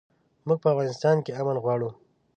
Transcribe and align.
موږ 0.47 0.57
په 0.61 0.67
افغانستان 0.73 1.15
کښې 1.25 1.31
امن 1.39 1.57
غواړو 1.63 1.89